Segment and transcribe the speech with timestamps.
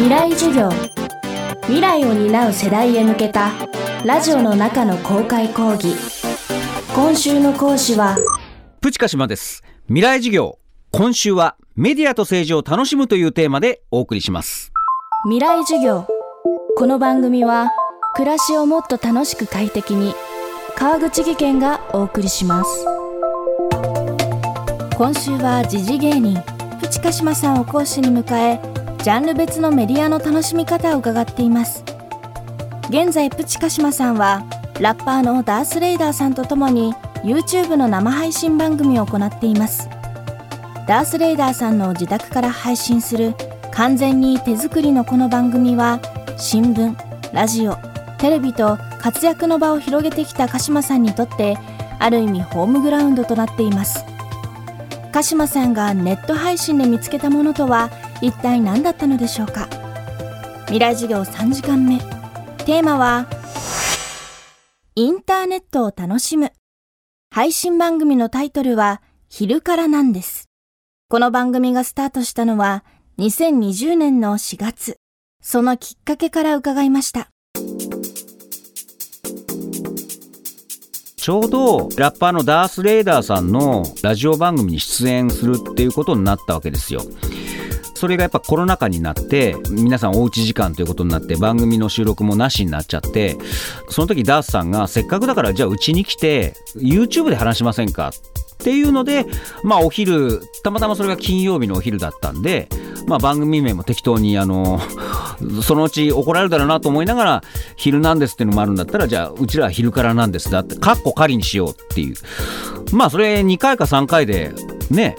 [0.00, 0.70] 未来授業
[1.64, 3.50] 未来を担う世代へ向けた
[4.02, 5.94] ラジオの中の公開講義
[6.94, 8.16] 今週の講師は
[8.80, 9.62] プチカシマです。
[9.88, 10.58] 未来授業。
[10.90, 14.72] 今週はメディアと政治を楽しむというテーマでお送りします。
[15.24, 16.08] 未来授業
[16.78, 17.68] この番組は
[18.14, 20.14] 暮らしをもっと楽しく快適に
[20.76, 22.86] 川口義賢がお送りします
[24.96, 26.42] 今週は時事芸人
[26.80, 31.82] プチカシマさんを講師に迎えジャンル別のメディアの楽しみ方を伺っています。
[32.90, 34.44] 現在プチカシマさんは
[34.78, 36.92] ラッパーのダースレイダーさんと共に
[37.24, 39.88] YouTube の生配信番組を行っています。
[40.86, 43.34] ダースレイダーさんの自宅から配信する
[43.72, 45.98] 完全に手作りのこの番組は
[46.36, 46.94] 新聞
[47.32, 47.78] ラジオ
[48.18, 51.56] テレビと活躍の場を広げてきた鹿島さんにとって
[51.98, 54.04] ある意味ホームグラウンドとなっています。
[55.10, 57.90] 鹿島さんがネット配信で見つけたものとは
[58.22, 59.68] 一体何だったのでしょうか？
[60.66, 61.98] 未来授業3時間目
[62.64, 63.26] テーマは
[64.94, 66.52] インターネットを楽しむ
[67.30, 70.48] 配信番組のタイトルは昼からなんです
[71.08, 72.84] この番組がスタートしたのは
[73.18, 74.96] 2020年の4月。
[75.42, 77.28] そのきっかけから伺いました。
[81.16, 87.02] ちょうどラッパーのダース・レーダーさんのラジオ番組に出演するっていうことになったわけですよ。
[88.00, 93.36] それがやっぱコロナ禍になって皆さんおうち時間ということになって番組の収録もなしになっちゃって
[93.90, 99.26] その時ダースさんがせっかくだからじゃあうちに来て YouTube で話しませんかっていうので
[99.62, 102.70] まあお昼たまたまそれが金曜日のお昼だったんで
[103.06, 104.80] まあ番組名も適当にあの
[105.62, 107.44] そのうち怒られるだろうなと思いながら
[107.76, 112.14] 昼なんですっていうのもあるんだったらじゃあうちらは昼からなんですだってカッコ仮にしようっていう。
[112.92, 114.52] まあそれ2回か3回で
[114.90, 115.16] ね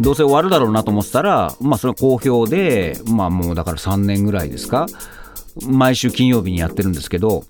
[0.00, 4.86] どうせ終わるだろうなと思ってたら、まあ、それは好評で、まあ、もうだから3年ぐらいですか、
[5.66, 7.44] 毎週金曜日にやってるんですけど、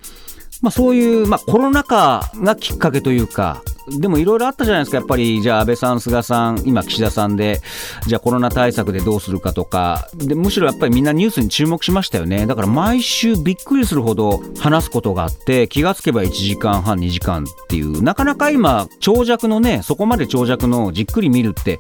[0.63, 7.61] まあ、そういう、まあ、コロナ禍がきっかけというか、でもいろいろあったじゃないですか、やっぱり、じゃあ安倍さん、菅さん、今、岸田さんで、
[8.07, 12.47] じゃあコロナ対策でどうするかとか、でむしろやっぱりみんなニュースに注目しましたよね。
[12.47, 21.79] だから毎週びっくりするほど話すことがあって、気がつけば1時間半、2時間っていう、なかなか今、長尺のね、そこまで長尺のじっくり見るって、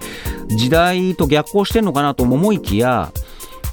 [0.48, 3.10] 時代と逆行してんのかなと思いきや、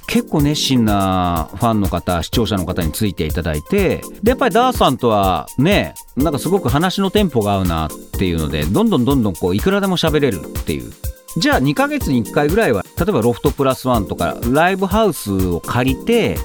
[0.07, 10.91] 結構熱心なファンの方、視聴者の方についていただいて、で、やっぱりダーさんとはね、なんかすごく話のテンポが合うなっていうので、どんどんどんどんこう、いくらでも喋れるっていう。
[11.35, 16.37] じゃあ2ヶ月に1回ぐらいは、例えばロフトプラスワンとか、ライブハウスを借りて、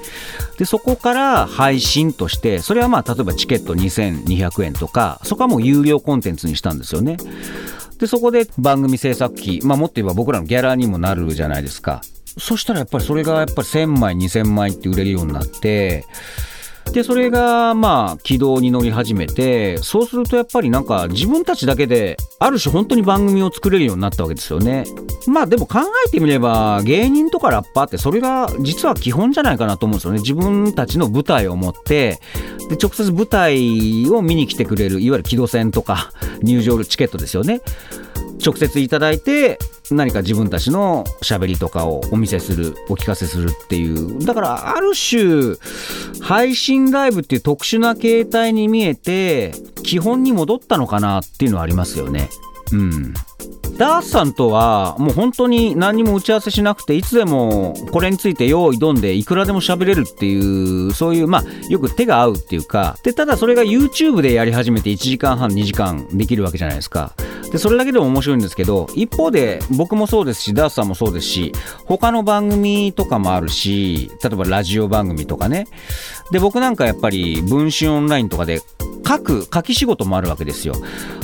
[0.59, 7.19] で、そこから配信として、それはまあ、例えばチケット2200円とか、そこはもう有料コンテンツにしたんですよね。
[7.99, 12.01] で、そこで番組制作費、まあもっと言えば僕らのギャラにもなるじゃないですか。
[12.39, 16.05] そしたらやっぱりそれがやっぱり1000枚、2000枚って売れるようになって、
[16.93, 24.85] で、それがまあ軌道に乗り始めて、そうするとやっぱりなんか自分たちだけで、ある種本当に番組を作れるようになったわけですよね。
[25.27, 30.21] まあでも考えてみれば、芸人とかラッパーってそれが実は基本じゃないかなと思うんですよね。
[30.21, 32.21] 自分たちの舞台を持って、
[32.69, 36.13] で、直接舞台を見に来てくれる、いわゆる木戸線とか
[36.43, 37.61] 入場チケットですよね。
[38.45, 39.59] 直接いただいて
[39.91, 45.57] 何か自分たちのしゃべりとかをお見せするお聞かせするっていうだからある種
[46.21, 52.29] 配信ライブっていう特殊な形態に見えて基本に戻ったのかなっていうのはありますよね。
[52.73, 53.15] うん。
[53.79, 67.15] ダースさんとはもう本当に何も打ち合わせしなくていつでもこれについて用意どんでいくらでも喋れるっていうそういうまあよく手が合うっていうかでただそれが YouTube でやり始めて1時間半2時間できるわけじゃないですか。
[67.53, 71.53] でそれだけでも面白いんですけど一方で僕もそうですしダースさんもそうですし
[71.87, 75.67] 他の番組とかもあるし例えばラジオ番組とかね。
[76.33, 78.61] で僕なんかやっぱり文春オンラインとかで
[79.07, 80.75] 書く書き仕事もあるわけですよ。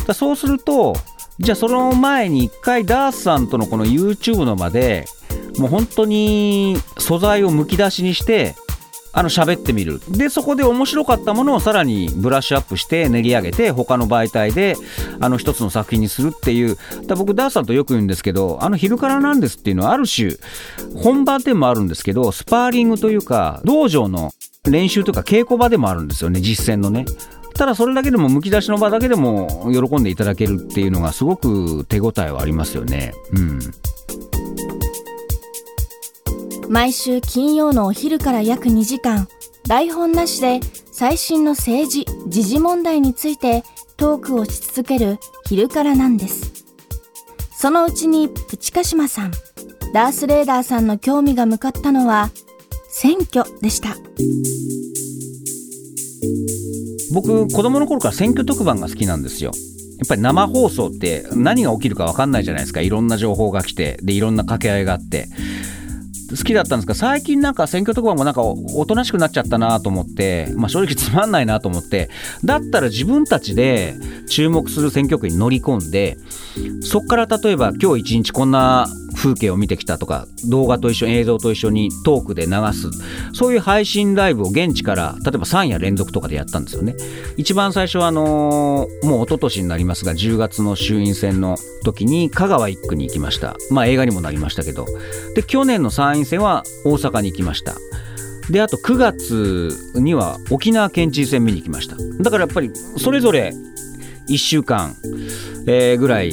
[0.07, 0.95] だそうすると
[1.41, 5.07] じゃあその前に一回ダースさんとのこの YouTube の場で
[5.59, 8.55] もう本当に素材をむき出しにして
[9.17, 10.01] あの喋ってみる。
[10.09, 14.77] でそこで面白かったものをさらにブラッシュアップして練り上げて他の媒体で
[15.21, 16.77] あの一つの作品にするっていう。
[17.07, 20.33] だ僕ダースさんとよく言うんですけどあの昼からなんですっていうのはある種
[20.97, 24.33] 本番でもあるんですけどスパーリングというか道場の
[24.65, 27.05] 練習というか稽古場でもあるんですよね実践のね。
[27.55, 33.15] ただそれだけでもむき出しの場だけでも喜んでいただけるっていうのがすごく手応えはありますよね。
[33.33, 33.61] うん。
[36.69, 39.29] 毎週金曜のお昼から約2時間、
[39.69, 40.61] 台本なしで
[40.91, 43.63] 最新の政治、時事問題について
[43.97, 46.65] トークをし続ける昼からなんです。
[47.57, 49.33] そのうちにプチカシマさん、
[49.93, 52.31] ダースレーダーさんの興味が向かったのは、
[52.89, 53.97] 選挙でした。
[57.13, 59.53] 僕子供の頃から選挙特番が好きなんですよ。
[59.99, 62.81] やっぱり生放送って何が起きるか分かんないじゃないですか。
[62.81, 65.29] いろんな情報が来てでいろんな掛け合いがあって。
[66.31, 72.09] 好きだったんですが最近なんか選挙特番もなんかおとなしくなっちゃったなと思って、まあ、正直つまんないなと思って。
[72.45, 73.95] だったら自分たちで
[74.29, 76.17] 注目する選挙区に乗り込んで
[76.81, 82.91] そこから例えば今日一日こんな風景を見てきたとか動画と一緒映像と一緒にトークで流す。
[83.33, 86.95] そういう配信ライブを現地から例えば3夜連続とかでやったんですよね。
[87.37, 93.57] 一番最初はあのー、もう一昨年になりますが10月の衆院選の時に香川1区に行きました。
[93.71, 94.87] まあ映画にもなりましたけど。
[95.35, 97.75] で去年の参院選は大阪に行きました。
[98.51, 101.97] であと9月には沖縄県知事選見に行きました。
[102.23, 103.53] だからやっぱりそれぞれ
[104.29, 104.95] 1週間、
[105.67, 106.33] えー、ぐらい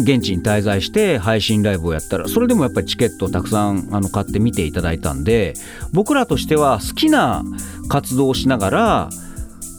[0.00, 5.54] 現地に滞在して配信ライブをやったらそれでもやっぱりチケットをたくさんあの買って見ていただいたんで
[5.92, 7.44] 僕らとしては好きな
[7.88, 9.10] 活動をしながら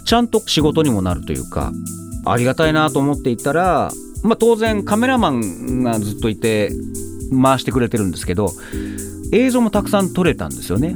[0.05, 1.71] ちゃんと仕事にもなるというか
[2.25, 3.91] ありがたいなと思っていたら、
[4.23, 6.71] まあ、当然カメラマンがずっといて
[7.41, 8.51] 回してくれてるんですけど
[9.31, 10.95] 映像もたくさん撮れたんですよね。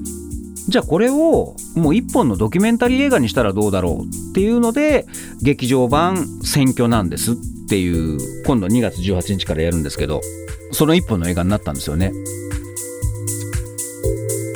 [0.67, 5.05] じゃあこれをもう一本のドキュメンタリー映画にしたらどうだろうっていうので
[5.41, 7.35] 劇場版「選挙なんです」っ
[7.73, 10.21] っていう今度2月18日からやるんですけど
[10.73, 12.11] その一本の映画になったんですよね。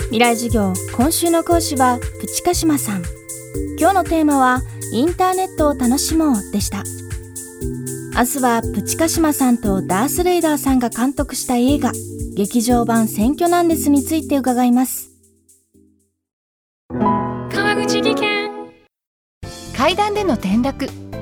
[0.05, 3.03] 未来授業今週の講師はプチカシマさん。
[3.79, 4.61] 今日のテーマは
[4.93, 6.83] インターネットを楽しもうでした。
[8.15, 11.91] 明日はプチカシマさんとダース・レイダーさんが監督した映画
[12.35, 15.09] 劇場版選挙なんですについて伺います。
[16.91, 18.51] 川口技研。
[19.75, 21.06] 階段での転落